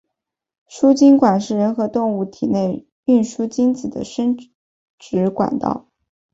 [0.67, 4.35] 输精管是人和动物体内输送精子的生
[4.97, 5.91] 殖管道。